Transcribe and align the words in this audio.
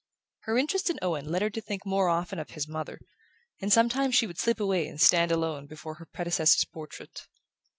Her 0.45 0.57
interest 0.57 0.89
in 0.89 0.97
Owen 1.03 1.29
led 1.31 1.43
her 1.43 1.51
to 1.51 1.61
think 1.61 1.85
more 1.85 2.09
often 2.09 2.39
of 2.39 2.49
his 2.49 2.67
mother, 2.67 2.97
and 3.61 3.71
sometimes 3.71 4.15
she 4.15 4.25
would 4.25 4.39
slip 4.39 4.59
away 4.59 4.87
and 4.87 4.99
stand 4.99 5.31
alone 5.31 5.67
before 5.67 5.93
her 5.99 6.07
predecessor's 6.07 6.65
portrait. 6.65 7.27